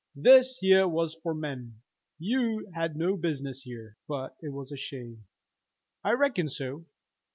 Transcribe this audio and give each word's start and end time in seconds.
This 0.15 0.57
here 0.57 0.87
was 0.87 1.13
for 1.21 1.35
men. 1.35 1.75
You'd 2.17 2.67
no 2.95 3.15
business 3.15 3.61
here." 3.61 3.97
"But 4.07 4.35
it 4.41 4.49
was 4.49 4.71
a 4.71 4.75
shame!" 4.75 5.25
"I 6.03 6.13
reckon 6.13 6.49
so." 6.49 6.85